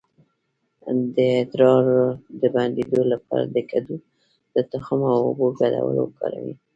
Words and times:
د 1.15 1.17
ادرار 1.41 1.85
د 2.41 2.43
بندیدو 2.55 3.01
لپاره 3.13 3.45
د 3.55 3.57
کدو 3.71 3.95
د 4.53 4.55
تخم 4.71 4.99
او 5.11 5.17
اوبو 5.27 5.47
ګډول 5.59 5.95
وکاروئ 5.99 6.53